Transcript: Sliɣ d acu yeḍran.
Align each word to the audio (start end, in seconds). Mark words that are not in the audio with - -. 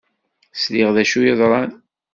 Sliɣ 0.53 0.89
d 0.95 0.97
acu 1.03 1.19
yeḍran. 1.23 1.71